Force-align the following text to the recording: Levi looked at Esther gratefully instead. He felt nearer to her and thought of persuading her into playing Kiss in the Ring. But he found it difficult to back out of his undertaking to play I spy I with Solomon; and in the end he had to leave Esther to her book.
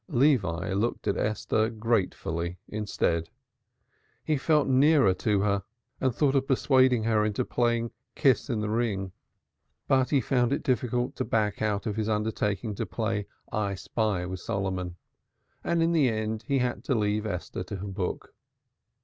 Levi 0.09 0.73
looked 0.73 1.07
at 1.07 1.15
Esther 1.15 1.69
gratefully 1.69 2.57
instead. 2.67 3.29
He 4.23 4.35
felt 4.35 4.67
nearer 4.67 5.13
to 5.13 5.41
her 5.41 5.61
and 5.99 6.11
thought 6.11 6.33
of 6.33 6.47
persuading 6.47 7.03
her 7.03 7.23
into 7.23 7.45
playing 7.45 7.91
Kiss 8.15 8.49
in 8.49 8.61
the 8.61 8.69
Ring. 8.71 9.11
But 9.87 10.09
he 10.09 10.19
found 10.19 10.53
it 10.53 10.63
difficult 10.63 11.15
to 11.17 11.23
back 11.23 11.61
out 11.61 11.85
of 11.85 11.97
his 11.97 12.09
undertaking 12.09 12.73
to 12.77 12.85
play 12.87 13.27
I 13.51 13.75
spy 13.75 14.23
I 14.23 14.25
with 14.25 14.39
Solomon; 14.39 14.95
and 15.63 15.83
in 15.83 15.91
the 15.91 16.09
end 16.09 16.45
he 16.47 16.57
had 16.57 16.83
to 16.85 16.95
leave 16.95 17.27
Esther 17.27 17.63
to 17.65 17.75
her 17.75 17.87
book. 17.87 18.33